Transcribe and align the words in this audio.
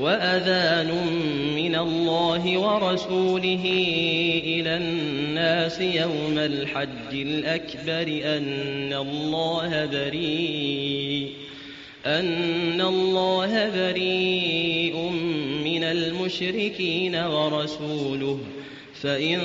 وأذان 0.00 0.90
من 1.56 1.74
الله 1.74 2.58
ورسوله 2.58 3.64
إلى 4.44 4.76
الناس 4.76 5.80
يوم 5.80 6.38
الحج 6.38 7.12
الأكبر 7.12 8.36
أن 8.36 8.92
الله 8.92 9.86
بريء 9.86 11.28
أن 12.06 12.80
الله 12.80 13.70
بريء 13.70 14.96
من 15.64 15.84
المشركين 15.84 17.16
ورسوله 17.16 18.38
فإن 19.02 19.38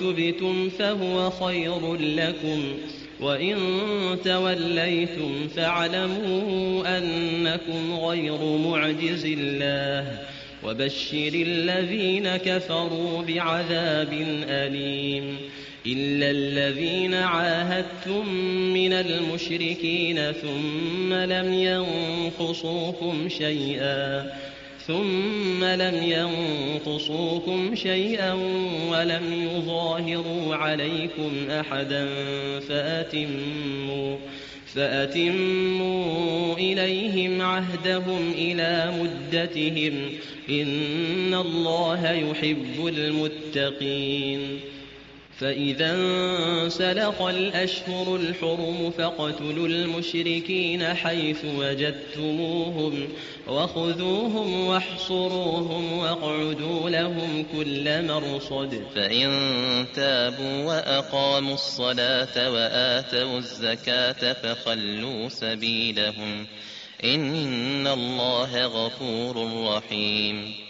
تبتم 0.00 0.68
فهو 0.68 1.30
خير 1.30 1.94
لكم 1.94 2.62
وإن 3.20 3.56
توليتم 4.24 5.48
فاعلموا 5.56 6.98
أنكم 6.98 7.94
غير 7.94 8.44
معجز 8.44 9.24
الله 9.26 10.18
وبشر 10.64 11.32
الذين 11.34 12.36
كفروا 12.36 13.22
بعذاب 13.22 14.12
أليم 14.48 15.36
إلا 15.86 16.30
الذين 16.30 17.14
عاهدتم 17.14 18.28
من 18.74 18.92
المشركين 18.92 20.32
ثم 20.32 21.14
لم 21.14 21.52
ينقصوكم 21.52 23.28
شيئا 23.28 24.32
ثم 24.90 25.64
لم 25.64 26.02
ينقصوكم 26.02 27.74
شيئا 27.74 28.32
ولم 28.90 29.48
يظاهروا 29.54 30.56
عليكم 30.56 31.50
أحدا 31.50 32.08
فأتموا 32.68 34.16
فأتموا 34.74 36.56
إليهم 36.56 37.42
عهدهم 37.42 38.32
إلى 38.38 38.92
مدتهم 39.00 39.94
إن 40.50 41.34
الله 41.34 42.10
يحب 42.10 42.86
المتقين. 42.86 44.60
فإذا 45.40 45.94
انسلخ 45.94 47.22
الأشهر 47.22 48.16
الحرم 48.16 48.90
فاقتلوا 48.90 49.68
المشركين 49.68 50.84
حيث 50.84 51.44
وجدتموهم 51.44 53.08
وخذوهم 53.48 54.66
واحصروهم 54.66 55.98
واقعدوا 55.98 56.90
لهم 56.90 57.46
كل 57.52 58.06
مرصد 58.06 58.84
فإن 58.94 59.30
تابوا 59.94 60.64
وأقاموا 60.64 61.54
الصلاة 61.54 62.52
وآتوا 62.52 63.38
الزكاة 63.38 64.32
فخلوا 64.32 65.28
سبيلهم 65.28 66.46
إن 67.04 67.86
الله 67.86 68.66
غفور 68.66 69.64
رحيم 69.66 70.69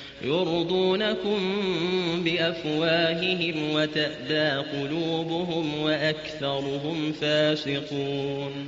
يرضونكم 0.23 1.39
بأفواههم 2.25 3.73
وتأبى 3.73 4.67
قلوبهم 4.77 5.81
وأكثرهم 5.81 7.11
فاسقون. 7.11 8.67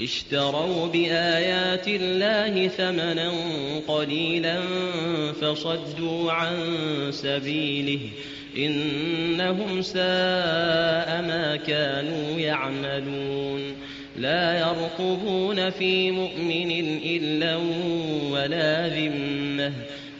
اشتروا 0.00 0.86
بآيات 0.86 1.88
الله 1.88 2.68
ثمنا 2.68 3.32
قليلا 3.88 4.60
فصدوا 5.40 6.32
عن 6.32 6.56
سبيله. 7.10 8.00
إنهم 8.56 9.82
ساء 9.82 11.22
ما 11.22 11.58
كانوا 11.66 12.40
يعملون. 12.40 13.60
لا 14.16 14.58
يرقبون 14.58 15.70
في 15.70 16.10
مؤمن 16.10 16.70
إلا 17.04 17.56
ولا 18.30 18.88
ذمة. 18.88 19.72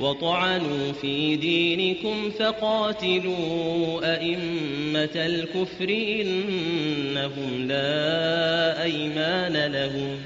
وطعنوا 0.00 0.92
في 0.92 1.36
دينكم 1.36 2.30
فقاتلوا 2.38 4.14
أئمة 4.14 5.10
الكفر 5.16 5.88
إنهم 6.20 7.68
لا 7.68 8.82
أيمان 8.82 9.72
لهم 9.72 10.18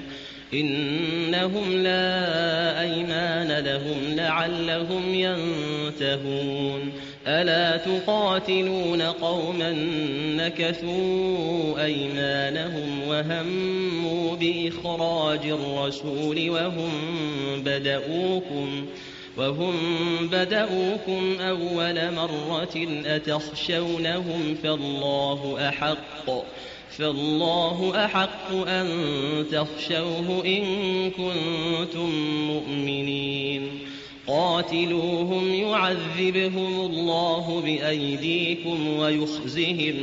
إنهم 0.55 1.73
لا 1.73 2.81
أيمان 2.81 3.65
لهم 3.65 4.17
لعلهم 4.17 5.15
ينتهون 5.15 6.93
ألا 7.27 7.77
تقاتلون 7.77 9.03
قوما 9.03 9.73
نكثوا 10.37 11.85
أيمانهم 11.85 13.09
وهموا 13.09 14.37
بإخراج 14.37 15.47
الرسول 15.47 16.51
وهم 16.51 16.91
بدؤوكم 17.57 18.87
وهم 19.37 19.75
بدؤوكم 20.33 21.41
أول 21.41 22.15
مرة 22.15 23.03
أتخشونهم 23.07 24.57
فالله 24.63 25.69
أحق 25.69 26.31
فالله 26.91 28.05
أحق 28.05 28.53
أن 28.53 28.87
تخشوه 29.53 30.43
إن 30.47 30.65
كنتم 31.11 32.11
مؤمنين. 32.47 33.69
قاتلوهم 34.27 35.55
يعذبهم 35.55 36.81
الله 36.81 37.63
بأيديكم 37.65 38.99
ويخزهم 38.99 39.95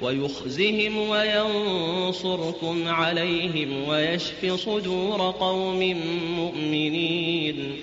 ويخزهم 0.00 0.98
وينصركم 0.98 2.88
عليهم 2.88 3.88
ويشف 3.88 4.52
صدور 4.52 5.34
قوم 5.40 5.96
مؤمنين. 6.36 7.82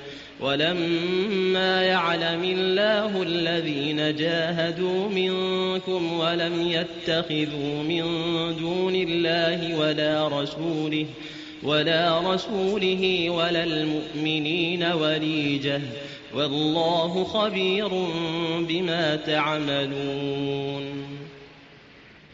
ولما 0.41 1.83
يعلم 1.83 2.43
الله 2.43 3.23
الذين 3.23 4.15
جاهدوا 4.15 5.09
منكم 5.09 6.13
ولم 6.13 6.61
يتخذوا 6.61 7.83
من 7.83 8.03
دون 8.59 8.95
الله 8.95 9.79
ولا 9.79 10.27
رسوله 10.27 11.05
ولا 11.63 12.33
رسوله 12.33 13.29
ولا 13.29 13.63
المؤمنين 13.63 14.83
وليجة 14.83 15.81
والله 16.35 17.23
خبير 17.23 17.89
بما 18.69 19.15
تعملون 19.15 20.81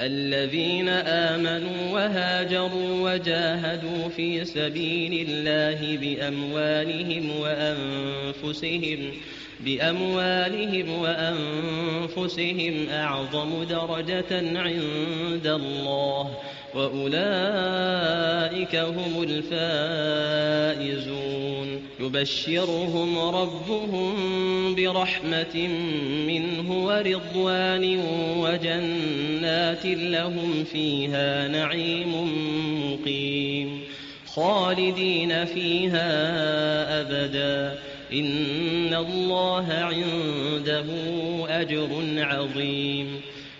الذين 0.00 0.88
آمنوا 0.88 1.92
وهاجروا 1.92 3.12
وجاهدوا 3.12 4.08
في 4.08 4.44
سبيل 4.44 5.28
الله 5.28 5.96
بأموالهم 5.96 7.40
وأنفسهم 7.40 8.98
بأموالهم 9.60 11.00
وأنفسهم 11.00 12.88
أعظم 12.88 13.64
درجة 13.64 14.58
عند 14.58 15.46
الله. 15.46 16.38
وأولئك 16.74 18.76
هم 18.76 19.22
الفائزون. 19.22 21.36
يبشرهم 22.00 23.18
ربهم 23.18 24.14
برحمة 24.74 25.68
منه 26.26 26.86
ورضوان 26.86 28.00
وجنات 28.38 29.86
لهم 29.86 30.64
فيها 30.64 31.48
نعيم 31.48 32.12
مقيم. 32.92 33.80
خالدين 34.26 35.44
فيها 35.44 36.10
أبدا. 37.00 37.78
إن 38.12 38.94
الله 38.94 39.72
عنده 39.72 40.84
أجر 41.48 41.88
عظيم. 42.18 43.20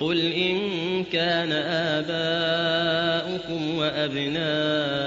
قل 0.00 0.32
إن 0.32 0.58
كان 1.04 1.52
آباؤكم 2.02 3.78
وأبناؤكم 3.78 5.06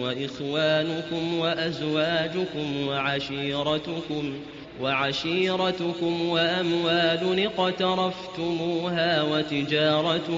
وإخوانكم 0.00 1.38
وأزواجكم 1.38 2.86
وعشيرتكم 2.88 4.34
وعشيرتكم 4.80 6.28
وأموال 6.28 7.46
اقترفتموها 7.46 9.22
وتجارة 9.22 10.28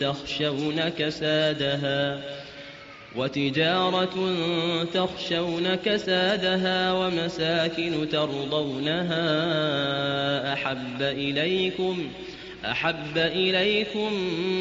تخشون 0.00 0.88
كسادها 0.98 2.20
وتجارة 3.16 4.34
تخشون 4.94 5.74
كسادها 5.74 6.92
ومساكن 6.92 8.08
ترضونها 8.08 9.22
أحب 10.52 11.02
إليكم 11.02 12.08
أحب 12.70 13.18
إليكم 13.18 14.12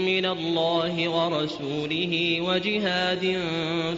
من 0.06 0.26
الله 0.26 1.10
ورسوله 1.10 2.42
وجهاد 2.42 3.40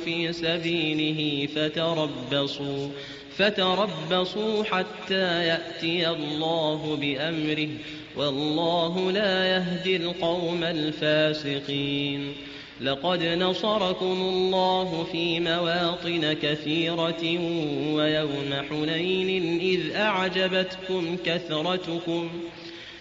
في 0.05 0.33
سبيله 0.33 1.47
فتربصوا 1.55 2.87
فتربصوا 3.37 4.63
حتى 4.63 5.45
يأتي 5.45 6.09
الله 6.09 6.97
بأمره 7.01 7.69
والله 8.17 9.11
لا 9.11 9.45
يهدي 9.45 9.95
القوم 9.95 10.63
الفاسقين. 10.63 12.33
لقد 12.81 13.23
نصركم 13.23 14.21
الله 14.21 15.07
في 15.11 15.39
مواطن 15.39 16.33
كثيرة 16.33 17.39
ويوم 17.93 18.53
حنين 18.69 19.59
إذ 19.59 19.95
أعجبتكم 19.95 21.17
كثرتكم. 21.25 22.29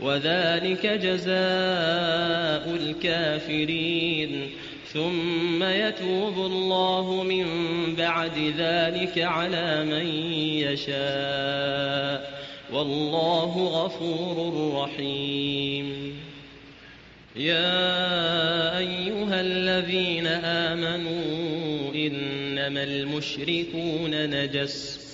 وذلك 0.00 0.86
جزاء 0.86 2.76
الكافرين. 2.76 4.50
ثم 4.92 5.62
يتوب 5.62 6.38
الله 6.38 7.22
من 7.22 7.46
بعد 7.94 8.54
ذلك 8.58 9.18
على 9.18 9.84
من 9.84 10.06
يشاء. 10.70 12.44
والله 12.72 13.66
غفور 13.66 14.72
رحيم. 14.82 16.14
يا 17.36 18.78
أيها 18.78 19.40
الذين 19.40 20.26
آمنوا 20.26 21.94
إنما 21.94 22.84
المشركون 22.84 24.30
نجس. 24.30 25.13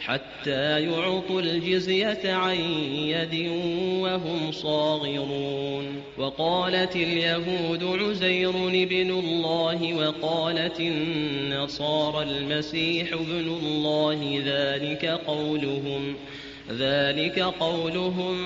حتى 0.00 0.80
يعطوا 0.80 1.40
الجزية 1.40 2.32
عن 2.32 2.56
يد 2.94 3.50
وهم 4.00 4.52
صاغرون. 4.52 6.02
وقالت 6.18 6.96
اليهود 6.96 7.84
عزير 7.84 8.52
بن 8.84 9.10
الله 9.10 9.94
وقالت 9.94 10.80
النصارى 10.80 12.22
المسيح 12.30 13.12
ابن 13.12 13.48
الله 13.62 14.42
ذلك 14.46 15.06
قولهم 15.06 16.14
ذلك 16.78 17.38
قولهم 17.38 18.36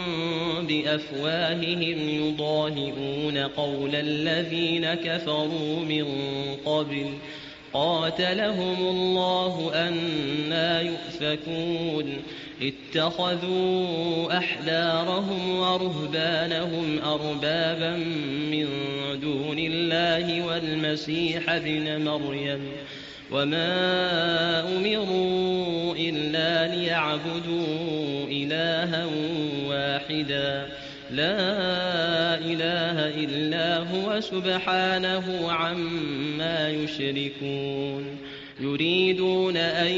بأفواههم 0.66 2.08
يضاهئون 2.08 3.38
قول 3.38 3.94
الذين 3.94 4.94
كفروا 4.94 5.80
من 5.80 6.06
قبل. 6.64 7.06
قاتلهم 7.74 8.88
الله 8.88 9.70
أنا 9.74 10.80
يؤفكون. 10.80 12.16
اتخذوا 12.62 14.38
أحبارهم 14.38 15.58
ورهبانهم 15.58 16.98
أربابا 17.04 17.96
من 18.50 18.66
دون 19.20 19.58
الله 19.58 20.46
والمسيح 20.46 21.50
ابن 21.50 22.04
مريم. 22.04 22.60
وما 23.32 24.60
أمروا 24.76 25.94
إلا 25.94 26.74
ليعبدوا 26.74 28.26
إلها 28.28 29.06
واحدا. 29.66 30.68
لا 31.16 32.38
إله 32.38 33.24
إلا 33.24 33.78
هو 33.78 34.20
سبحانه 34.20 35.52
عما 35.52 36.70
يشركون. 36.70 38.04
يريدون 38.60 39.56
أن 39.56 39.92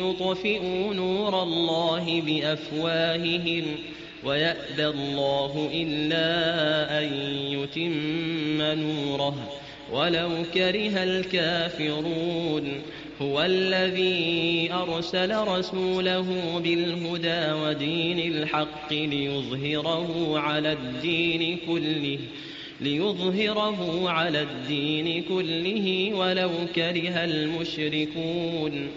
يطفئوا 0.00 0.94
نور 0.94 1.42
الله 1.42 2.22
بأفواههم 2.26 3.64
ويأبى 4.24 4.86
الله 4.86 5.70
إلا 5.74 6.28
أن 6.98 7.12
يتم 7.34 8.62
نوره. 8.62 9.52
ولو 9.92 10.30
كره 10.54 11.02
الكافرون. 11.02 12.82
هو 13.22 13.42
الذي 13.42 14.68
أرسل 14.72 15.36
رسوله 15.48 16.58
بالهدى 16.64 17.52
ودين 17.52 18.18
الحق 18.32 18.92
ليظهره 18.92 20.38
على 20.38 20.72
الدين 20.72 21.58
كله 21.66 22.18
ليظهره 22.80 24.10
على 24.10 24.42
الدين 24.42 25.22
كله 25.22 26.10
ولو 26.14 26.50
كره 26.74 27.24
المشركون. 27.24 28.88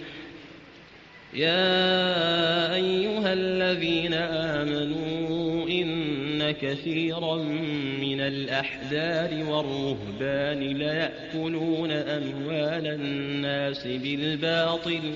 يا 1.33 2.75
أيها 2.75 3.33
الذين 3.33 4.13
آمنوا 4.59 5.04
إن 6.49 6.51
كثيرا 6.51 7.35
من 8.01 8.21
الأحزار 8.21 9.43
والرهبان 9.43 10.59
ليأكلون 10.59 11.91
أموال 11.91 12.87
الناس 12.87 13.87
بالباطل 13.87 15.13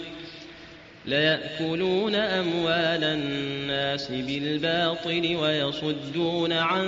ليأكلون 1.05 2.15
أموال 2.15 3.03
الناس 3.03 4.11
بالباطل 4.11 5.35
ويصدون 5.35 6.53
عن 6.53 6.87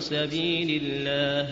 سبيل 0.00 0.82
الله. 0.82 1.48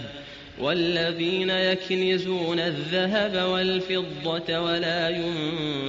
والذين 0.60 1.50
يكنزون 1.50 2.58
الذهب 2.58 3.48
والفضة 3.48 4.60
ولا 4.60 5.08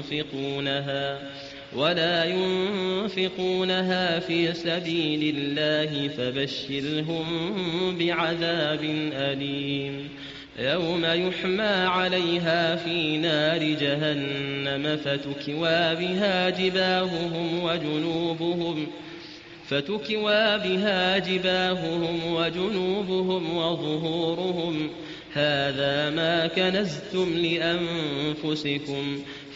ينفقونها. 0.10 1.20
ولا 1.78 2.26
ينفقونها 2.26 4.20
في 4.20 4.54
سبيل 4.54 5.36
الله 5.38 6.08
فبشرهم 6.08 7.26
بعذاب 7.98 8.84
أليم. 9.14 10.10
يوم 10.60 11.06
يحمى 11.06 11.64
عليها 11.64 12.76
في 12.76 13.18
نار 13.18 13.64
جهنم 13.64 14.98
فتكوى 14.98 15.96
بها 15.96 16.50
جباههم 16.50 17.64
وجنوبهم 17.64 18.88
فتكوى 19.68 20.58
بها 20.58 21.18
جباههم 21.18 22.34
وجنوبهم 22.34 23.58
وظهورهم. 23.58 24.90
هذا 25.34 26.10
ما 26.10 26.48
كنزتم 26.48 27.34
لأنفسكم 27.38 29.20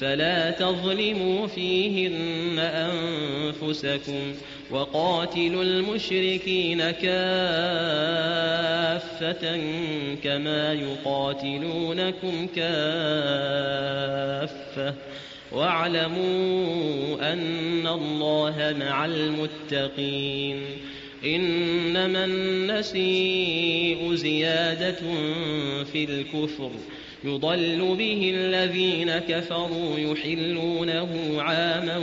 فلا 0.00 0.50
تظلموا 0.50 1.46
فيهن 1.46 2.58
أنفسكم 2.58 4.34
وقاتلوا 4.70 5.62
المشركين 5.62 6.90
كافة 6.90 7.00
كما 10.24 10.72
يقاتلونكم 10.72 12.46
كافة. 12.56 13.74
واعلموا 15.52 17.32
أن 17.32 17.86
الله 17.86 18.76
مع 18.80 19.04
المتقين. 19.04 20.62
إنما 21.24 22.24
النسيء 22.24 24.14
زيادة 24.14 25.00
في 25.92 26.04
الكفر. 26.04 26.70
يضل 27.24 27.96
به 27.98 28.32
الذين 28.34 29.18
كفروا 29.18 29.98
يحلونه 29.98 31.08
عاما 31.38 32.00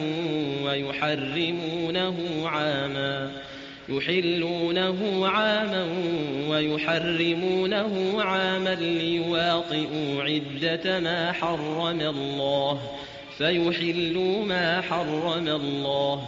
ويحرمونه 0.63 2.15
عاما 2.45 3.31
يحلونه 3.89 5.27
عاما 5.27 5.87
ويحرمونه 6.49 8.21
عاما 8.21 8.75
ليواطئوا 8.75 10.23
عدة 10.23 10.99
ما 10.99 11.31
حرم 11.31 12.01
الله 12.01 12.81
فيحلوا 13.37 14.45
ما 14.45 14.81
حرم 14.81 15.47
الله 15.47 16.27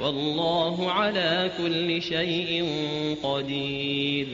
والله 0.00 0.90
على 0.90 1.50
كل 1.58 2.02
شيء 2.02 2.64
قدير. 3.22 4.26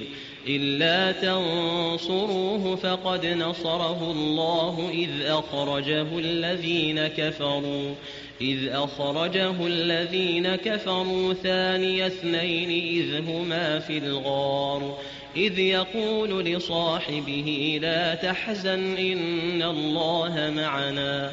إلا 0.49 1.13
تنصروه 1.13 2.77
فقد 2.77 3.27
نصره 3.27 4.11
الله 4.11 4.91
إذ 4.93 5.27
أخرجه 5.27 6.19
الذين 6.19 7.07
كفروا. 7.07 7.95
إذ 8.41 8.69
أخرجه 8.69 9.67
الذين 9.67 10.57
كفروا 10.57 11.35
ثاني 11.35 12.07
اثنين 12.07 12.71
إذ 12.71 13.29
هما 13.29 13.79
في 13.79 13.99
الغار. 13.99 14.99
إذ 15.37 15.59
يقول 15.59 16.45
لصاحبه 16.45 17.79
لا 17.83 18.15
تحزن 18.15 18.97
إن 18.97 19.63
الله 19.63 20.53
معنا. 20.57 21.33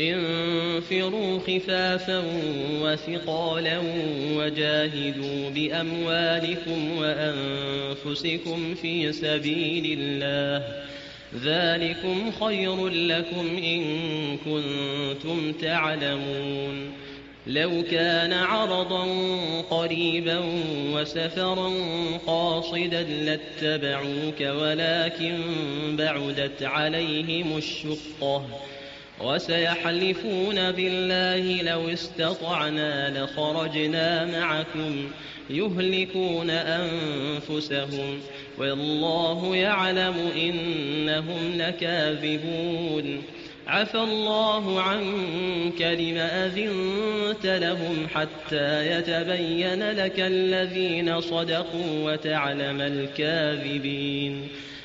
انفروا 0.00 1.38
خفافا 1.38 2.22
وثقالا 2.82 3.78
وجاهدوا 4.36 5.50
بأموالكم 5.50 6.98
وأنفسكم 6.98 8.74
في 8.74 9.12
سبيل 9.12 9.98
الله 9.98 10.82
ذلكم 11.44 12.30
خير 12.40 12.88
لكم 12.88 13.56
إن 13.56 13.82
كنتم 14.36 15.52
تعلمون 15.52 16.92
لو 17.46 17.82
كان 17.90 18.32
عرضا 18.32 19.06
قريبا 19.70 20.40
وسفرا 20.92 21.72
قاصدا 22.26 23.02
لاتبعوك 23.02 24.40
ولكن 24.40 25.38
بعدت 25.98 26.62
عليهم 26.62 27.56
الشقة 27.56 28.46
وسيحلفون 29.20 30.70
بالله 30.72 31.62
لو 31.62 31.88
استطعنا 31.88 33.24
لخرجنا 33.24 34.24
معكم 34.24 35.10
يهلكون 35.50 36.50
أنفسهم 36.50 38.20
والله 38.58 39.56
يعلم 39.56 40.14
إنهم 40.36 41.52
لكاذبون 41.56 43.22
عفى 43.66 43.98
الله 43.98 44.80
عنك 44.80 45.82
لم 45.82 46.16
أذنت 46.18 47.46
لهم 47.46 48.06
حتى 48.14 48.98
يتبين 48.98 49.90
لك 49.90 50.20
الذين 50.20 51.20
صدقوا 51.20 52.12
وتعلم 52.12 52.80
الكاذبين 52.80 54.48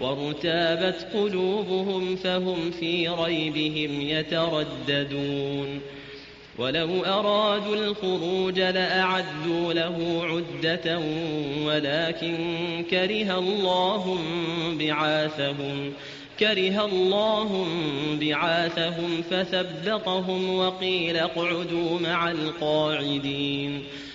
وارتابت 0.00 1.06
قلوبهم 1.14 2.16
فهم 2.16 2.70
في 2.70 3.08
ريبهم 3.08 4.00
يترددون. 4.00 5.80
ولو 6.58 7.04
أرادوا 7.04 7.76
الخروج 7.76 8.60
لأعدوا 8.60 9.72
له 9.72 10.22
عدة 10.24 10.98
ولكن 11.66 12.36
كره 12.90 13.38
الله 13.38 14.18
بعاثهم 14.78 15.92
كره 16.40 16.84
الله 16.84 17.66
بعاثهم 18.20 19.22
فثبطهم 19.30 20.58
وقيل 20.58 21.16
اقعدوا 21.16 22.00
مع 22.00 22.30
القاعدين. 22.30 23.82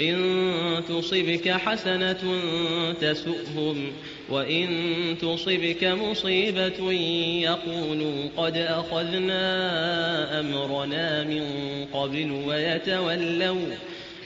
إن 0.00 0.82
تصبك 0.88 1.48
حسنة 1.48 2.40
تسؤهم 3.00 3.92
وإن 4.30 4.68
تصبك 5.20 5.84
مصيبة 5.84 6.92
يقولوا 7.42 8.28
قد 8.36 8.56
أخذنا 8.56 10.40
أمرنا 10.40 11.24
من 11.24 11.44
قبل 11.92 12.30
ويتولوا 12.46 13.74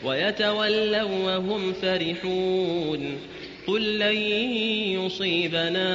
ويتولوا 0.04 1.02
وهم 1.02 1.72
فرحون. 1.72 3.18
قل 3.66 3.98
لن 3.98 4.16
يصيبنا 5.04 5.90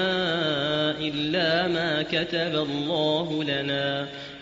إلا 0.99 1.67
ما 1.67 2.01
كتب 2.01 2.55
الله 2.55 3.43
لنا. 3.43 4.09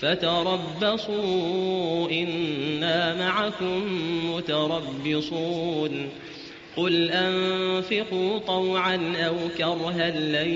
فتربصوا 0.00 1.18
إنا 2.10 3.14
معكم 3.14 3.82
متربصون. 4.34 6.08
قل 6.76 7.10
أنفقوا 7.10 8.38
طوعا 8.38 9.12
أو 9.26 9.34
كرها 9.58 10.10
لن 10.10 10.54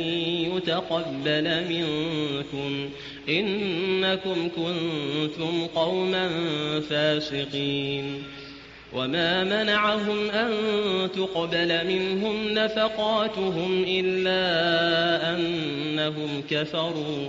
يتقبل 0.56 1.64
منكم. 1.68 2.88
إنكم 3.28 4.48
كنتم 4.56 5.66
قوما 5.74 6.30
فاسقين. 6.80 8.22
وما 8.94 9.44
منعهم 9.44 10.30
أن 10.30 10.52
تقبل 11.16 11.86
منهم 11.86 12.48
نفقاتهم 12.48 13.84
إلا 13.88 14.40
أنهم 15.34 16.42
كفروا. 16.50 17.28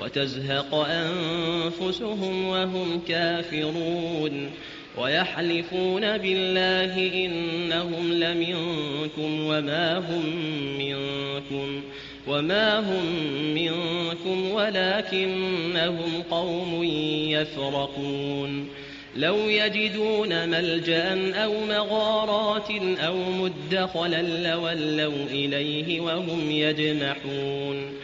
وتزهق 0.00 0.74
أنفسهم 0.74 2.48
وهم 2.48 3.00
كافرون 3.08 4.50
ويحلفون 4.98 6.18
بالله 6.18 7.24
إنهم 7.26 8.12
لمنكم 8.12 9.46
وما 9.46 9.98
هم 9.98 10.36
منكم 10.78 11.82
وما 12.28 12.78
هم 12.78 13.04
منكم 13.54 14.50
ولكنهم 14.50 16.22
قوم 16.30 16.84
يفرقون 17.30 18.68
لو 19.16 19.36
يجدون 19.36 20.48
ملجأ 20.48 21.32
أو 21.44 21.52
مغارات 21.68 22.70
أو 23.06 23.16
مدخلا 23.16 24.22
لولوا 24.22 25.26
إليه 25.30 26.00
وهم 26.00 26.50
يجمحون 26.50 28.03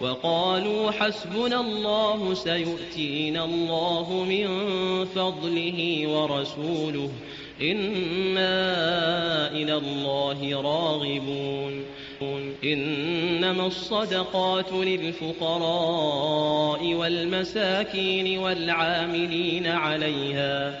وقالوا 0.00 0.90
حسبنا 0.90 1.60
الله 1.60 2.34
سيؤتينا 2.34 3.44
الله 3.44 4.24
من 4.28 4.48
فضله 5.04 6.08
ورسوله 6.08 7.10
إنا 7.60 8.62
إلى 9.52 9.74
الله 9.74 10.62
راغبون. 10.62 11.84
إنما 12.64 13.66
الصدقات 13.66 14.72
للفقراء 14.72 15.24
والمساكين 16.94 18.38
والعاملين 18.38 19.66
عليها 19.66 20.80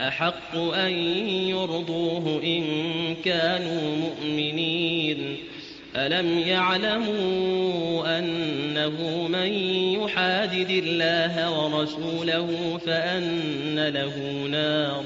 أحق 0.00 0.56
أن 0.56 0.92
يرضوه 1.48 2.42
إن 2.44 2.64
كانوا 3.24 3.96
مؤمنين. 3.96 5.36
ألم 5.96 6.38
يعلموا 6.38 8.18
أنه 8.18 9.28
من 9.28 9.52
يحادد 10.02 10.70
الله 10.70 11.50
ورسوله 11.50 12.78
فأن 12.86 13.88
له 13.88 14.46
نار 14.50 15.04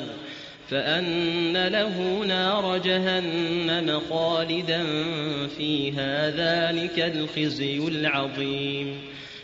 فأن 0.71 1.67
له 1.67 2.25
نار 2.29 2.79
جهنم 2.79 4.01
خالدا 4.11 4.83
فيها 5.57 6.31
ذلك 6.31 6.99
الخزي 6.99 7.79
العظيم. 7.79 8.97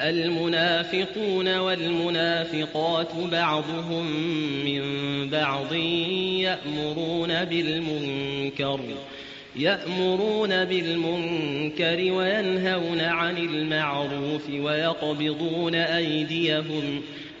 المنافقون 0.00 1.56
والمنافقات 1.58 3.14
بعضهم 3.32 4.06
من 4.64 4.82
بعض 5.30 5.72
يأمرون 6.42 7.44
بالمنكر 7.44 8.80
يأمرون 9.56 10.64
بالمنكر 10.64 12.12
وينهون 12.12 13.00
عن 13.00 13.36
المعروف 13.36 14.50
ويقبضون 14.50 15.74
أيديهم 15.74 17.02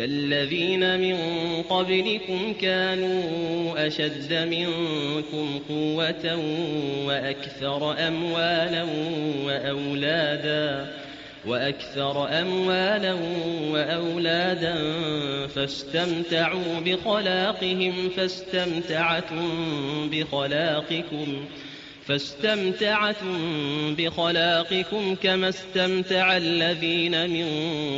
كالذين 0.00 1.00
من 1.00 1.16
قبلكم 1.62 2.52
كانوا 2.60 3.86
أشد 3.86 4.32
منكم 4.32 5.60
قوة 5.68 6.36
وأكثر 7.06 8.08
أموالا 8.08 8.86
وأولادا 9.44 10.92
وأكثر 11.46 12.28
أموالا 12.40 13.16
وأولادا 13.70 14.74
فاستمتعوا 15.46 16.80
بخلاقهم 16.84 18.08
فاستمتعتم 18.16 19.48
بخلاقكم 20.12 21.44
فاستمتعتم 22.10 23.94
بخلاقكم 23.94 25.14
كما 25.14 25.48
استمتع 25.48 26.36
الذين 26.36 27.30
من 27.30 27.46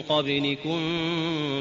قبلكم 0.08 0.80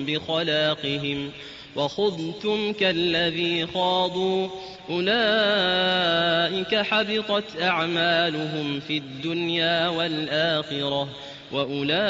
بخلاقهم 0.06 1.32
وخذتم 1.76 2.74
كالذي 2.74 3.68
خاضوا. 3.68 4.48
أولئك 4.90 6.76
حبطت 6.76 7.62
أعمالهم 7.62 8.80
في 8.80 8.98
الدنيا 8.98 9.88
والآخرة. 9.88 11.10
وأولئك 11.54 12.02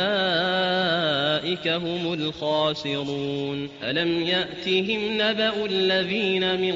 هم 1.67 2.13
الخاسرون 2.13 3.69
ألم 3.83 4.23
يأتهم 4.23 4.99
نبأ 5.13 5.65
الذين 5.65 6.61
من 6.61 6.75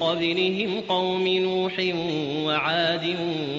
قبلهم 0.00 0.80
قوم 0.80 1.28
نوح 1.28 1.72
وعاد 2.44 3.16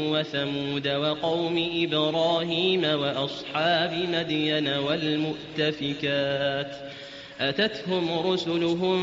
وثمود 0.07 0.87
وقوم 0.87 1.69
إبراهيم 1.75 2.83
وأصحاب 2.83 3.93
مدين 4.13 4.67
والمؤتفكات 4.67 6.75
أتتهم 7.39 8.27
رسلهم 8.27 8.99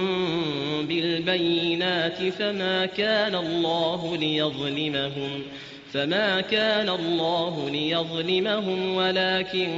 بالبينات 0.87 2.23
فما 2.39 2.87
كان 2.87 3.35
الله 3.35 4.17
ليظلمهم 4.17 5.43
فما 5.93 6.41
كان 6.41 6.89
الله 6.89 7.71
ليظلمهم 7.71 8.95
ولكن 8.95 9.69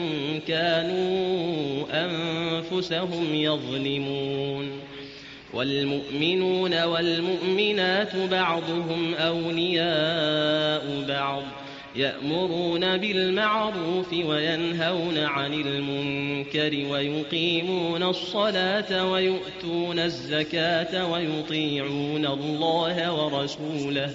كانوا 0.49 1.85
أنفسهم 1.93 3.35
يظلمون 3.35 4.71
والمؤمنون 5.55 6.83
والمؤمنات 6.83 8.17
بعضهم 8.17 9.15
أولياء 9.15 11.05
بعض 11.09 11.43
يأمرون 11.97 12.97
بالمعروف 12.97 14.13
وينهون 14.13 15.19
عن 15.19 15.55
المنكر 15.55 16.87
ويقيمون 16.91 18.03
الصلاة 18.03 19.11
ويؤتون 19.11 19.99
الزكاة 19.99 21.11
ويطيعون 21.13 22.27
الله 22.27 23.13
ورسوله 23.13 24.15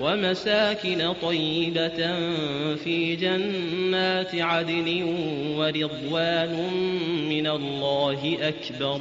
ومساكن 0.00 1.12
طيبة 1.22 1.96
في 2.76 3.16
جنات 3.16 4.34
عدن 4.34 5.02
ورضوان 5.56 6.70
من 7.28 7.46
الله 7.46 8.38
أكبر. 8.40 9.00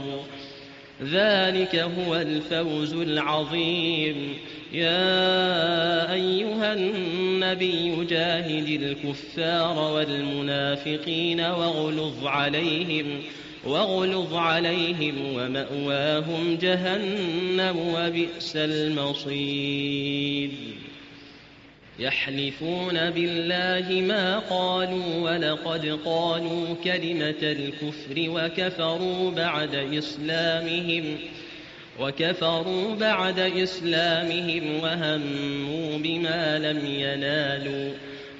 ذلك 1.03 1.75
هو 1.75 2.15
الفوز 2.15 2.93
العظيم. 2.93 4.33
يا 4.73 6.13
أيها 6.13 6.73
النبي 6.73 8.05
جاهد 8.05 8.81
الكفار 8.81 9.93
والمنافقين 9.93 11.41
واغلظ 11.41 12.25
عليهم. 12.25 13.05
واغلظ 13.65 14.33
عليهم 14.33 15.35
ومأواهم 15.35 16.57
جهنم 16.61 17.77
وبئس 17.77 18.55
المصير. 18.55 20.49
يحلفون 21.99 23.09
بالله 23.09 24.01
ما 24.01 24.39
قالوا 24.39 25.15
ولقد 25.15 25.99
قالوا 26.05 26.75
كلمة 26.83 27.41
الكفر 27.41 28.15
وكفروا 28.17 29.31
بعد 29.31 29.75
إسلامهم 29.75 31.17
وكفروا 31.99 32.95
بعد 32.95 33.39
إسلامهم 33.39 34.79
وهموا 34.83 35.97
بما 35.97 36.59
لم 36.59 36.85
ينالوا 36.85 37.93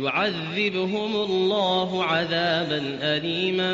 يعذبهم 0.00 1.16
الله 1.16 2.04
عذابا 2.04 2.98
أليما 3.02 3.70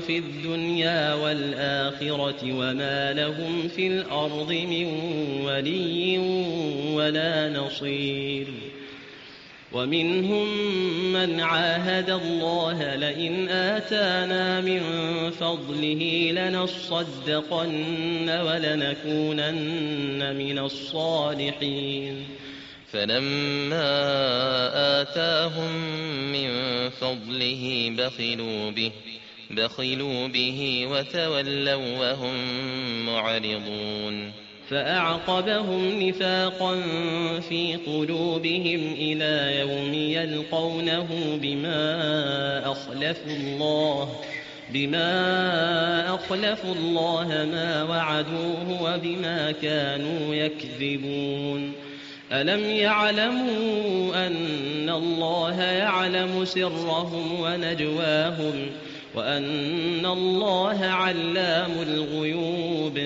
في 0.00 0.18
الدنيا 0.18 1.14
والآخرة 1.14 2.52
وما 2.52 3.12
لهم 3.12 3.68
في 3.68 3.86
الأرض 3.86 4.52
من 4.52 4.86
ولي 5.44 6.18
ولا 6.94 7.48
نصير. 7.48 8.46
ومنهم 9.72 10.46
من 11.12 11.40
عاهد 11.40 12.10
الله 12.10 12.94
لئن 12.94 13.48
آتانا 13.48 14.60
من 14.60 14.80
فضله 15.30 16.32
لنصدقن 16.32 18.30
ولنكونن 18.30 19.56
من 20.36 20.58
الصالحين. 20.58 22.24
فلما 22.96 23.92
آتاهم 25.00 25.72
من 26.32 26.50
فضله 26.90 27.94
بخلوا 27.98 28.70
به 28.70 28.92
بخلوا 29.50 30.28
به 30.28 30.86
وتولوا 30.90 31.98
وهم 31.98 32.34
معرضون 33.06 34.32
فأعقبهم 34.70 36.02
نفاقا 36.02 36.80
في 37.48 37.76
قلوبهم 37.86 38.94
إلى 38.98 39.60
يوم 39.60 39.94
يلقونه 39.94 41.38
بما 41.42 42.72
أخلفوا 42.72 43.36
الله 43.36 44.20
بما 44.70 46.14
أخلفوا 46.14 46.74
الله 46.74 47.28
ما 47.28 47.82
وعدوه 47.82 48.82
وبما 48.82 49.52
كانوا 49.52 50.34
يكذبون 50.34 51.85
ألم 52.32 52.64
يعلموا 52.64 54.26
أن 54.26 54.90
الله 54.90 55.62
يعلم 55.62 56.44
سرهم 56.44 57.40
ونجواهم 57.40 58.66
وأن 59.14 60.06
الله 60.06 60.84
علام 60.84 61.70
الغيوب 61.88 62.98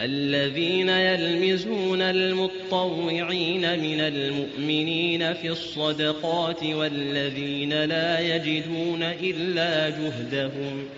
الذين 0.00 0.88
يلمزون 0.88 2.02
المطوعين 2.02 3.80
من 3.80 4.00
المؤمنين 4.00 5.34
في 5.34 5.48
الصدقات 5.48 6.64
والذين 6.64 7.84
لا 7.84 8.36
يجدون 8.36 9.02
إلا 9.02 9.88
جهدهم 9.90 10.88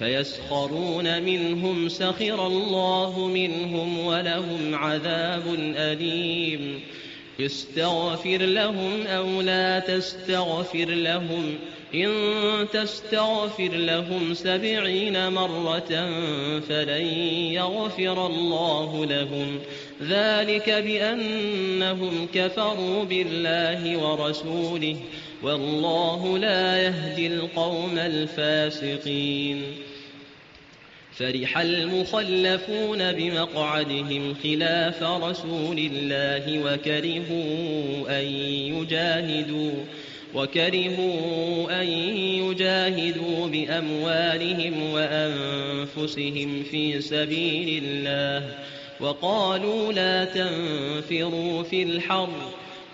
فيسخرون 0.00 1.22
منهم 1.22 1.88
سخر 1.88 2.46
الله 2.46 3.26
منهم 3.34 3.98
ولهم 3.98 4.74
عذاب 4.74 5.42
أليم. 5.76 6.80
استغفر 7.40 8.36
لهم 8.36 9.06
أو 9.06 9.40
لا 9.40 9.78
تستغفر 9.78 10.84
لهم؟ 10.84 11.54
إن 11.94 12.10
تستغفر 12.72 13.68
لهم 13.68 14.34
سبعين 14.34 15.32
مرة 15.32 16.10
فلن 16.68 17.06
يغفر 17.52 18.26
الله 18.26 19.06
لهم. 19.06 19.58
ذلك 20.02 20.70
بأنهم 20.70 22.28
كفروا 22.34 23.04
بالله 23.04 23.96
ورسوله. 23.98 24.96
والله 25.42 26.38
لا 26.38 26.82
يهدي 26.82 27.26
القوم 27.26 27.98
الفاسقين. 27.98 29.62
فرح 31.20 31.58
المخلفون 31.58 33.12
بمقعدهم 33.12 34.34
خلاف 34.42 35.02
رسول 35.02 35.78
الله 35.78 36.58
وكرهوا 36.64 38.20
أن 38.20 38.24
يجاهدوا 38.74 39.72
وكرهوا 40.34 41.82
أن 41.82 41.88
يجاهدوا 42.42 43.46
بأموالهم 43.46 44.92
وأنفسهم 44.92 46.62
في 46.70 47.00
سبيل 47.00 47.84
الله 47.84 48.54
وقالوا 49.00 49.92
لا 49.92 50.24
تنفروا 50.24 51.62
في 51.62 51.82
الحر 51.82 52.52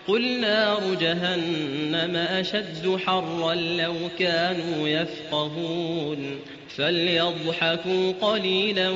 قل 0.08 0.40
نار 0.40 0.94
جهنم 1.00 2.16
أشد 2.16 2.96
حرا 2.96 3.54
لو 3.54 3.94
كانوا 4.18 4.88
يفقهون 4.88 6.38
فليضحكوا 6.76 8.12
قليلا 8.20 8.90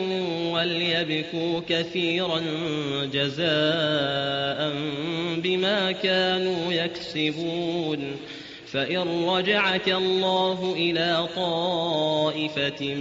وليبكوا 0.53 1.61
كثيرا 1.68 2.40
جزاء 3.12 4.73
بما 5.37 5.92
كانوا 5.92 6.73
يكسبون 6.73 8.16
فإن 8.66 9.25
رجعك 9.29 9.88
الله 9.88 10.75
إلى 10.77 11.29
طائفة 11.37 12.94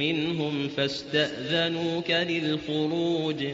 منهم 0.00 0.68
فاستأذنوك 0.68 2.10
للخروج 2.10 2.10
فاستأذنوك 2.10 2.10
للخروج 2.10 3.44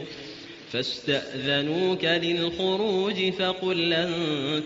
فقل 3.31 3.89
لن 3.89 4.11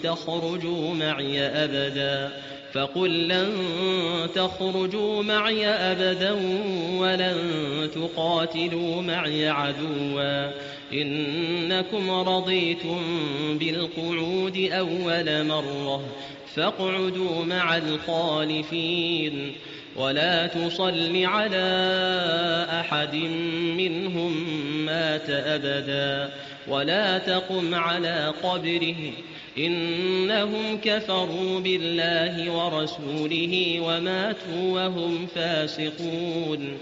تخرجوا 0.04 0.94
معي 0.94 1.42
أبدا. 1.42 2.32
فقل 2.74 3.28
لن 3.28 3.52
تخرجوا 4.36 5.24
معي 5.24 5.68
أبدا 5.68 6.32
ولن 6.98 7.38
تقاتلوا 7.96 9.02
معي 9.02 9.50
عدوا. 9.50 10.52
إنكم 10.94 12.12
رضيتم 12.12 13.02
بالقعود 13.58 14.58
أول 14.72 15.46
مرة 15.46 16.04
فاقعدوا 16.56 17.46
مع 17.46 17.78
الخالفين. 17.78 19.56
ولا 19.98 20.48
تصل 20.48 21.26
على 21.26 21.68
أحد 22.72 23.16
منهم 23.78 24.34
مات 24.86 25.30
أبدا 25.30 26.34
ولا 26.68 27.18
تقم 27.18 27.76
على 27.76 28.34
قبره 28.44 28.96
إنهم 29.58 30.78
كفروا 30.84 31.60
بالله 31.60 32.52
ورسوله 32.52 33.80
وماتوا 33.82 34.72
وهم 34.72 35.28
فاسقون 35.36 36.78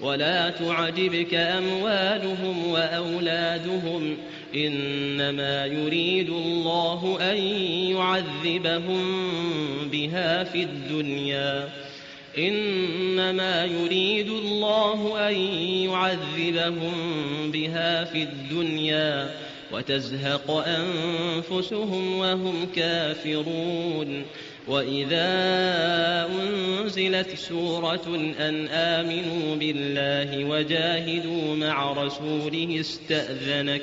ولا 0.00 0.50
تعجبك 0.50 1.34
أموالهم 1.34 2.66
وأولادهم 2.70 4.16
إنما 4.54 5.66
يريد 5.66 6.28
الله 6.28 7.18
أن 7.20 7.36
يعذبهم 7.96 9.02
بها 9.88 10.44
في 10.44 10.62
الدنيا 10.62 11.68
إنما 12.38 13.64
يريد 13.64 14.28
الله 14.28 15.28
أن 15.28 15.34
يعذبهم 15.90 16.92
بها 17.50 18.04
في 18.04 18.22
الدنيا 18.22 19.30
وتزهق 19.72 20.50
أنفسهم 20.50 22.18
وهم 22.18 22.66
كافرون. 22.76 24.24
وإذا 24.68 25.28
أنزلت 26.40 27.34
سورة 27.34 28.34
أن 28.40 28.68
آمنوا 28.68 29.56
بالله 29.56 30.44
وجاهدوا 30.44 31.56
مع 31.56 31.92
رسوله 31.92 32.80
استأذنك 32.80 33.82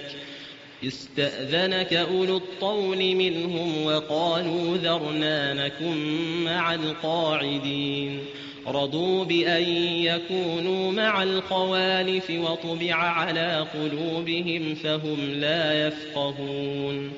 استأذنك 0.83 1.93
أولو 1.93 2.37
الطول 2.37 3.15
منهم 3.15 3.85
وقالوا 3.85 4.77
ذرنا 4.77 5.53
نكن 5.53 5.97
مع 6.45 6.73
القاعدين. 6.73 8.19
رضوا 8.67 9.23
بأن 9.23 9.63
يكونوا 10.03 10.91
مع 10.91 11.23
الخوالف 11.23 12.29
وطبع 12.29 12.93
على 12.93 13.67
قلوبهم 13.73 14.75
فهم 14.75 15.31
لا 15.31 15.87
يفقهون. 15.87 17.11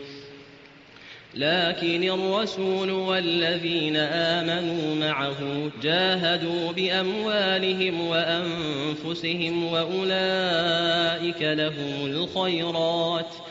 لكن 1.36 2.04
الرسول 2.04 2.91
والذين 2.91 3.97
آمنوا 3.97 4.95
معه 4.95 5.71
جاهدوا 5.84 6.71
بأموالهم 6.71 8.08
وأنفسهم 8.08 9.63
وأولئك 9.74 11.41
لهم 11.41 12.06
الخيرات. 12.06 13.50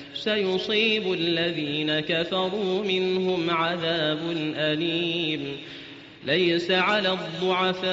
سيصيب 0.15 1.13
الذين 1.13 1.99
كفروا 1.99 2.83
منهم 2.83 3.49
عذاب 3.49 4.19
أليم. 4.55 5.57
ليس 6.25 6.71
على 6.71 7.11
الضعفاء 7.11 7.91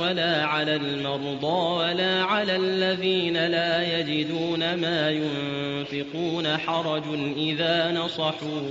ولا 0.00 0.44
على 0.44 0.76
المرضى 0.76 1.84
ولا 1.84 2.22
على 2.22 2.56
الذين 2.56 3.46
لا 3.46 4.00
يجدون 4.00 4.74
ما 4.74 5.10
ينفقون 5.10 6.56
حرج 6.56 7.02
إذا 7.36 7.92
نصحوا. 7.92 8.70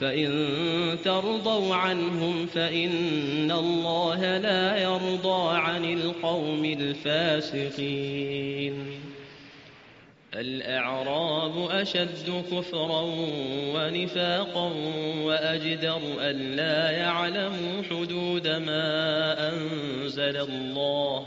فإن 0.00 0.98
ترضوا 1.04 1.74
عنهم 1.74 2.46
فإن 2.46 3.50
الله 3.50 4.38
لا 4.38 4.82
يرضى 4.82 5.56
عن 5.56 5.84
القوم 5.84 6.64
الفاسقين. 6.64 8.30
الأعراب 10.34 11.70
أشد 11.70 12.44
كفرا 12.52 13.02
ونفاقا 13.74 14.72
وأجدر 15.22 16.00
ألا 16.20 16.90
يعلموا 16.90 17.82
حدود 17.90 18.48
ما 18.48 19.48
أنزل 19.48 20.36
الله 20.36 21.26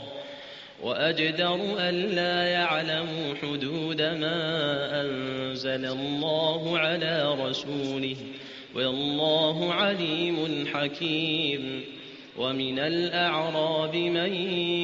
وأجدر 0.82 1.60
ألا 1.78 2.44
يعلموا 2.44 3.34
حدود 3.42 4.02
ما 4.02 5.00
أنزل 5.00 5.84
الله 5.84 6.78
على 6.78 7.34
رسوله 7.40 8.16
والله 8.76 9.72
عليم 9.72 10.66
حكيم. 10.74 11.84
ومن 12.38 12.78
الأعراب 12.78 13.96
من 13.96 14.34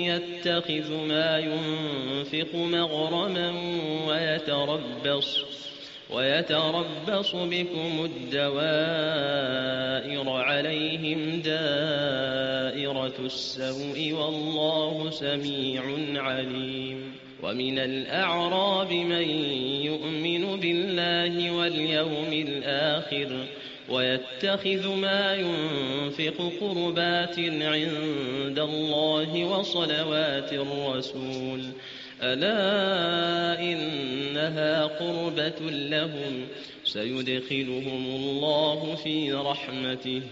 يتخذ 0.07 1.07
ما 1.09 1.39
ينفق 1.39 2.55
مغرما 2.55 3.53
ويتربص 4.09 5.45
ويتربص 6.11 7.35
بكم 7.35 8.05
الدوائر 8.05 8.51
عليهم 10.31 11.41
دائرة 11.41 13.15
السوء 13.25 14.13
والله 14.13 15.11
سميع 15.11 15.83
عليم. 16.23 17.13
ومن 17.43 17.79
الأعراب 17.79 18.93
من 18.93 19.31
يؤمن 19.85 20.61
بالله 20.61 21.51
واليوم 21.51 22.33
الآخر 22.33 23.47
ويتخذ 23.91 24.89
ما 24.95 25.35
ينفق 25.35 26.53
قربات 26.61 27.39
عند 27.39 28.59
الله 28.59 29.45
وصلوات 29.45 30.53
الرسول. 30.53 31.61
ألا 32.23 33.63
إنها 33.63 34.85
قربة 34.85 35.71
لهم؟ 35.71 36.47
سيدخلهم 36.85 38.07
الله 38.07 38.95
في 38.95 39.33
رحمته. 39.33 40.23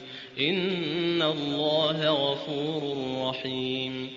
إن 0.40 1.22
الله 1.22 2.09
غفور 2.09 2.96
رحيم. 3.28 4.11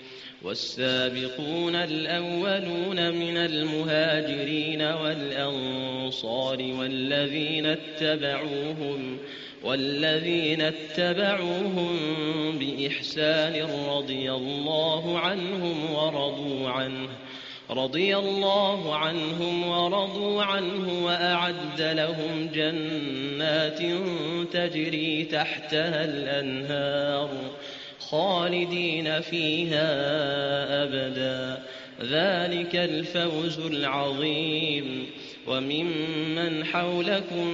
والسابقون 0.44 1.76
الأولون 1.76 3.12
من 3.12 3.38
المهاجرين 3.38 4.82
والأنصار 4.82 6.58
والذين 6.80 7.66
اتبعوهم 7.66 9.18
والذين 9.64 10.62
اتبعوهم 10.62 11.98
بإحسان 12.60 13.68
رضي 13.90 14.32
الله 14.32 15.20
عنهم 15.20 15.94
ورضوا 15.94 16.70
عنه 16.70 17.10
رضي 17.70 18.18
الله 18.18 18.96
عنهم 18.96 19.68
ورضوا 19.68 20.44
عنه 20.44 21.06
وأعد 21.06 21.82
لهم 21.82 22.50
جنات 22.54 23.82
تجري 24.54 25.24
تحتها 25.26 26.06
الأنهار 26.06 27.30
خالدين 28.12 29.22
فيها 29.22 29.88
أبدا. 30.84 31.64
ذلك 32.02 32.76
الفوز 32.76 33.60
العظيم. 33.60 35.06
وممن 35.48 36.66
حولكم 36.66 37.48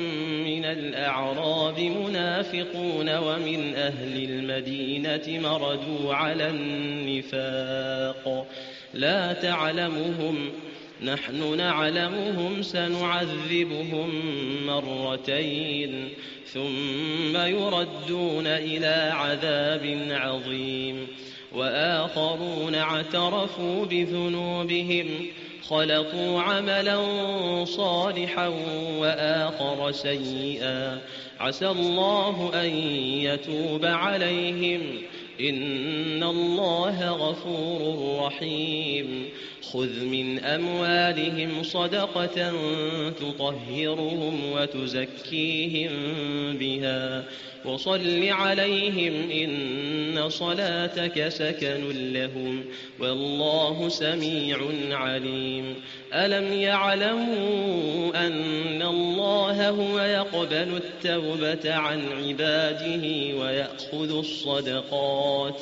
من 0.45 0.66
الأعراب 0.66 1.80
منافقون 1.80 3.18
ومن 3.18 3.74
أهل 3.76 4.24
المدينة 4.24 5.49
مردوا 5.49 6.14
على 6.14 6.49
النفاق. 6.49 8.47
لا 8.93 9.34
تعلمهم 9.34 10.51
نحن 11.04 11.58
نعلمهم 11.58 12.62
سنعذبهم 12.62 14.10
مرتين 14.66 16.10
ثم 16.45 17.38
يردون 17.38 18.48
إلى 18.48 19.12
عذاب 19.14 20.08
عظيم 20.12 21.08
وآخرون 21.56 22.76
اعترفوا 22.76 23.86
بذنوبهم 23.86 25.08
خلقوا 25.68 26.41
عملا 26.41 26.98
صالحا 27.66 28.48
وآخر 29.00 29.91
سيئا 29.91 31.02
عسى 31.39 31.68
الله 31.68 32.52
أن 32.54 32.70
يتوب 33.24 33.86
عليهم 33.86 34.82
إن 35.39 36.24
الله 36.24 37.12
غفور 37.12 38.22
رحيم 38.26 39.30
خذ 39.74 40.03
من 40.03 40.39
أموالهم 40.39 41.63
صدقة 41.63 42.51
تطهرهم 43.09 44.51
وتزكيهم 44.51 45.91
بها 46.57 47.26
وصل 47.65 48.24
عليهم 48.30 49.32
إن 49.32 50.30
صلاتك 50.30 51.30
سكن 51.30 52.13
لهم 52.13 52.63
والله 52.99 53.89
سميع 53.89 54.57
عليم 54.91 55.76
ألم 56.13 56.53
يعلموا 56.53 58.28
أن 58.28 58.82
الله 58.82 59.70
هو 59.70 59.99
يقبل 59.99 60.78
التوبة 60.78 61.74
عن 61.74 62.01
عباده 62.11 63.36
ويأخذ 63.38 64.18
الصدقات 64.18 65.61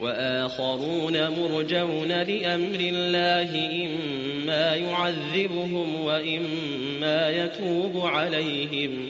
وآخرون 0.00 1.28
مرجون 1.28 2.08
لأمر 2.08 2.80
الله 2.80 3.84
إما 3.84 4.74
يعذبهم 4.74 6.00
وإما 6.00 7.30
يتوب 7.30 8.06
عليهم. 8.06 9.08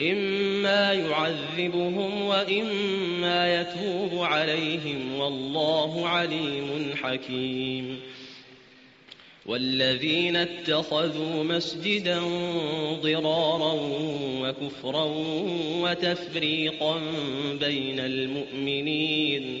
إما 0.00 0.92
يعذبهم 0.92 2.22
وإما 2.22 3.60
يتوب 3.60 4.22
عليهم. 4.22 5.18
والله 5.18 6.08
عليم 6.08 6.94
حكيم. 7.02 8.00
والذين 9.46 10.36
اتخذوا 10.36 11.44
مسجدا 11.44 12.20
ضرارا 13.02 13.80
وكفرا 14.40 15.04
وتفريقا 15.82 17.00
بين 17.60 18.00
المؤمنين 18.00 19.60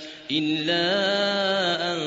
إلا 0.31 1.93
أن 1.93 1.99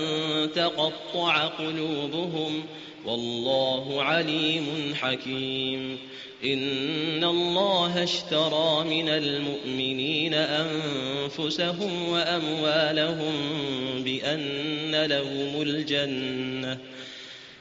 تقطع 0.53 1.47
قلوبهم 1.47 2.63
والله 3.07 4.03
عليم 4.03 4.95
حكيم. 4.95 5.99
إن 6.45 7.25
الله 7.25 8.03
اشترى 8.03 8.85
من 8.85 9.09
المؤمنين 9.09 10.35
أنفسهم 10.35 12.09
وأموالهم 12.09 13.33
بأن 14.05 15.05
لهم 15.05 15.63
الجنة. 15.63 16.79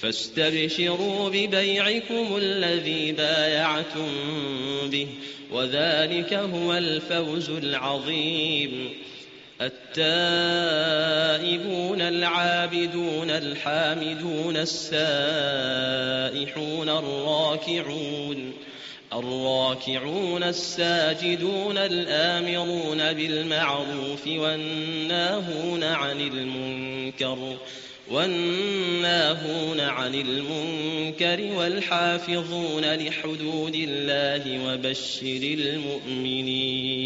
فاستبشروا 0.00 1.28
ببيعكم 1.28 2.36
الذي 2.36 3.12
بايعتم 3.12 4.10
به 4.90 5.08
وذلك 5.52 6.34
هو 6.34 6.74
الفوز 6.74 7.50
العظيم. 7.50 8.90
التائبون 9.60 10.00
العابدون 12.00 13.30
الحامدون 13.30 14.56
السائحون 14.56 15.18
الراكعون 16.88 18.52
الراكعون 19.12 20.42
الساجدون 20.42 21.78
الآمرون 21.78 23.12
بالمعروف 23.12 24.26
والناهون 24.26 25.84
عن 25.84 26.20
المنكر. 26.20 27.56
والناهون 28.10 29.80
عن 29.80 30.14
المنكر 30.14 31.52
والحافظون 31.56 32.84
لحدود 32.84 33.74
الله 33.74 34.64
وبشر 34.64 35.56
المؤمنين. 35.58 36.96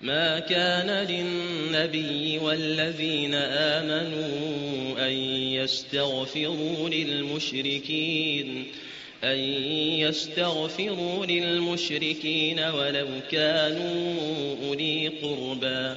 ما 0.00 0.38
كان 0.38 1.06
للنبي 1.06 2.38
والذين 2.38 3.34
آمنوا 3.34 5.06
أن 5.06 5.12
يستغفروا 5.52 6.88
للمشركين 6.88 8.66
أن 9.24 9.38
يستغفروا 9.98 11.26
للمشركين 11.26 12.60
ولو 12.60 13.08
كانوا 13.30 14.14
أولي 14.66 15.08
قربى. 15.08 15.96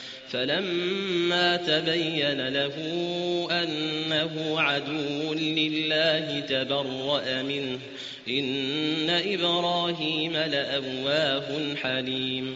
فلما 0.31 1.57
تبين 1.57 2.47
له 2.47 2.73
أنه 3.51 4.61
عدو 4.61 5.33
لله 5.33 6.39
تبرأ 6.39 7.41
منه. 7.41 7.79
إن 8.29 9.09
إبراهيم 9.09 10.33
لأواه 10.33 11.75
حليم. 11.75 12.55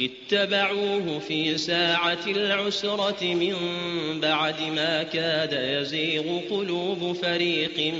اتبعوه 0.00 1.18
في 1.18 1.58
ساعة 1.58 2.26
العسرة 2.26 3.24
من 3.34 3.54
بعد 4.20 4.62
ما 4.62 5.02
كاد 5.02 5.52
يزيغ 5.52 6.40
قلوب 6.50 7.12
فريق 7.22 7.94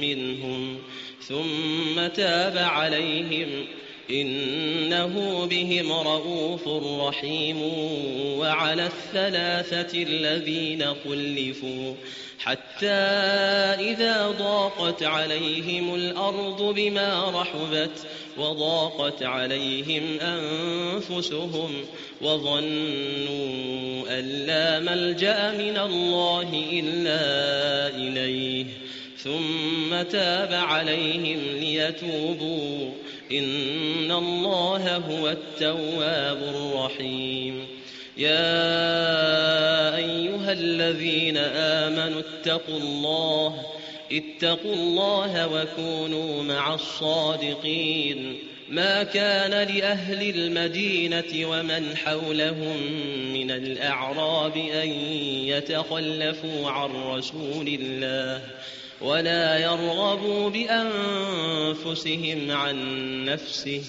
منهم 0.00 0.78
ثم 1.22 2.06
تاب 2.06 2.58
عليهم 2.58 3.66
إنه 4.10 5.46
بهم 5.46 5.92
رؤوف 5.92 6.68
رحيم 7.08 7.62
وعلى 8.38 8.86
الثلاثة 8.86 10.02
الذين 10.02 10.84
خلفوا 11.04 11.94
حتى 12.38 12.86
إذا 13.90 14.28
ضاقت 14.38 15.02
عليهم 15.02 15.94
الأرض 15.94 16.62
بما 16.62 17.30
رحبت 17.40 18.06
وضاقت 18.38 19.22
عليهم 19.22 20.02
أنفسهم 20.20 21.70
وظنوا 22.22 22.68
أن 24.18 24.24
لا 24.46 24.80
ملجأ 24.80 25.50
من 25.50 25.78
الله 25.78 26.64
إلا 26.72 27.20
إليه 27.96 28.66
ثم 29.24 30.02
تاب 30.02 30.52
عليهم 30.52 31.38
ليتوبوا. 31.60 32.90
إن 33.32 34.12
الله 34.12 34.96
هو 34.96 35.28
التواب 35.28 36.42
الرحيم. 36.42 37.66
يا 38.16 38.36
أيها 39.96 40.52
الذين 40.52 41.36
آمنوا 41.36 42.20
اتقوا 42.20 42.78
الله 42.78 43.66
اتقوا 44.12 44.74
الله 44.74 45.48
وكونوا 45.48 46.42
مع 46.42 46.74
الصادقين. 46.74 48.38
ما 48.68 49.02
كان 49.02 49.50
لأهل 49.50 50.30
المدينة 50.30 51.48
ومن 51.48 51.96
حولهم 51.96 52.76
من 53.32 53.50
الأعراب 53.50 54.56
أن 54.56 54.88
يتخلفوا 55.44 56.70
عن 56.70 56.90
رسول 56.90 57.68
الله. 57.80 58.42
ولا 59.00 59.58
يرغبوا 59.58 60.50
بأنفسهم 60.50 62.50
عن 62.50 62.76
نفسه. 63.24 63.82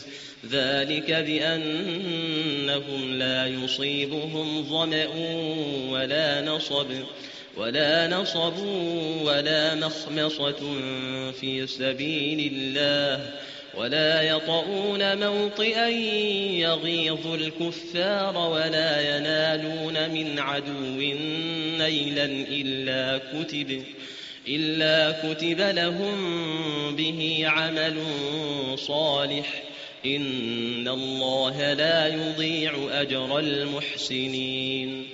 ذلك 0.51 1.12
بأنهم 1.12 3.14
لا 3.14 3.47
يصيبهم 3.47 4.64
ظمأ 4.64 5.07
ولا 5.89 6.41
نصب 6.41 6.88
ولا 7.57 8.07
نصب 8.07 8.57
ولا 9.24 9.76
مخمصة 9.76 10.60
في 11.32 11.68
سبيل 11.68 12.53
الله 12.53 13.32
ولا 13.78 14.22
يطؤون 14.22 15.28
موطئا 15.28 15.88
يغيظ 16.60 17.28
الكفار 17.28 18.38
ولا 18.38 19.18
ينالون 19.18 20.10
من 20.10 20.39
عدو 20.39 20.99
نيلا 21.78 22.26
إلا 22.26 23.18
كتب. 23.18 23.84
إلا 24.50 25.12
كتب 25.12 25.62
لهم 25.62 26.16
به 26.95 27.43
عمل 27.45 27.95
صالح. 28.76 29.64
إن 30.06 30.88
الله 30.88 31.74
لا 31.74 32.08
يضيع 32.08 32.72
أجر 32.91 33.39
المحسنين. 33.39 35.08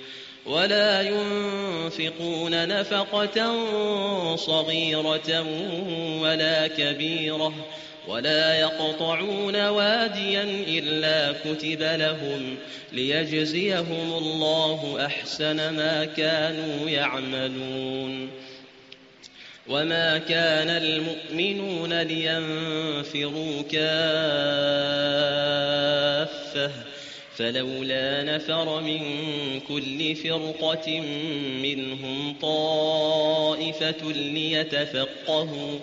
ولا 0.46 1.02
ينفقون 1.02 2.68
نفقة 2.68 3.66
صغيرة 4.36 5.46
ولا 6.20 6.66
كبيرة. 6.66 7.54
ولا 8.08 8.60
يقطعون 8.60 9.68
واديا 9.68 10.42
إلا 10.68 11.32
كتب 11.32 11.82
لهم 11.82 12.56
ليجزيهم 12.92 14.12
الله 14.18 15.06
أحسن 15.06 15.56
ما 15.56 16.04
كانوا 16.04 16.90
يعملون. 16.90 18.45
وما 19.68 20.18
كان 20.18 20.70
المؤمنون 20.70 22.02
لينفروا 22.02 23.62
كافة 23.62 24.86
فلولا 27.36 28.22
نفر 28.22 28.80
من 28.80 29.00
كل 29.68 30.16
فرقة 30.16 31.00
منهم 31.62 32.36
طائفة 32.42 34.12
ليتفقهوا 34.12 35.78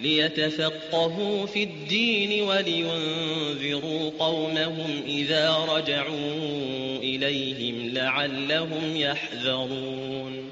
ليتفقهوا 0.00 1.46
في 1.46 1.62
الدين 1.62 2.42
ولينذروا 2.42 4.10
قومهم 4.18 5.02
إذا 5.06 5.56
رجعوا 5.68 6.98
إليهم 6.98 7.94
لعلهم 7.94 8.96
يحذرون 8.96 10.51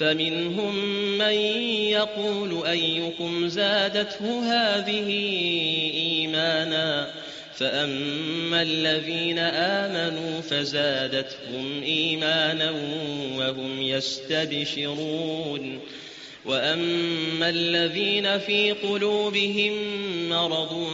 فمنهم 0.00 0.74
من 1.18 1.34
يقول 1.92 2.66
أيكم 2.66 3.48
زادته 3.48 4.42
هذه 4.42 5.08
إيمانا 5.94 7.12
فأما 7.54 8.62
الذين 8.62 9.38
آمنوا 9.38 10.40
فزادتهم 10.40 11.82
إيمانا 11.82 12.70
وهم 13.36 13.82
يستبشرون 13.82 15.80
وأما 16.44 17.48
الذين 17.48 18.38
في 18.38 18.72
قلوبهم 18.72 19.72
مرض 20.28 20.86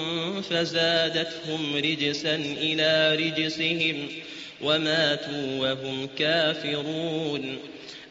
فزادتهم 0.51 1.77
رجسا 1.77 2.35
إلى 2.37 3.15
رجسهم 3.15 4.09
وماتوا 4.63 5.59
وهم 5.59 6.09
كافرون 6.19 7.59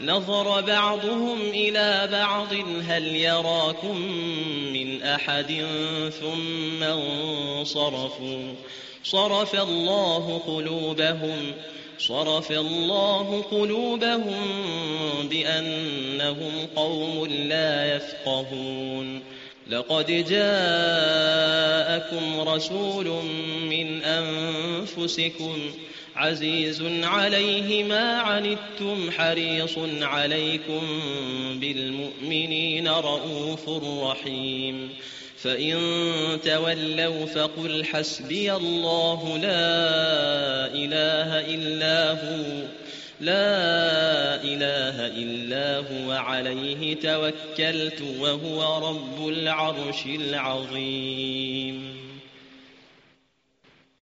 نظر 0.00 0.60
بعضهم 0.60 1.40
إلى 1.40 2.08
بعض 2.12 2.52
هل 2.88 3.16
يراكم 3.16 4.00
من 4.72 5.02
أحد؟ 5.02 5.66
ثم 6.20 6.82
انصرفوا. 6.82 8.54
صرف 9.04 9.62
الله 9.62 10.42
قلوبهم 10.46 11.52
صرف 11.98 12.52
الله 12.52 13.42
قلوبهم 13.50 14.64
بأنهم 15.30 16.52
قوم 16.76 17.26
لا 17.26 17.96
يفقهون. 17.96 19.22
لقد 19.68 20.06
جاءكم 20.06 21.68
رسول 22.48 23.06
من 23.62 24.02
أنفسكم 24.02 25.58
عزيز 26.18 26.82
عليه 27.02 27.84
ما 27.84 28.18
عنتم 28.18 29.10
حريص 29.10 29.78
عليكم 30.00 30.80
بالمؤمنين 31.60 32.88
رؤوف 32.88 33.68
رحيم. 34.02 34.88
فإن 35.42 35.78
تولوا 36.44 37.26
فقل 37.26 37.84
حسبي 37.84 38.52
الله 38.52 39.38
لا 39.38 40.74
إله 40.74 41.54
إلا 41.54 42.10
هو 42.10 42.66
لا 43.20 44.44
إله 44.44 45.06
إلا 45.06 45.78
هو 45.78 46.12
عليه 46.12 46.94
توكلت 46.94 48.02
وهو 48.20 48.88
رب 48.88 49.28
العرش 49.28 50.06
العظيم. 50.06 52.07